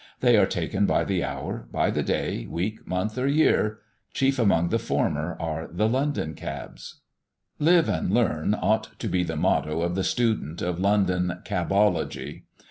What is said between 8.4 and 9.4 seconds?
ought to be the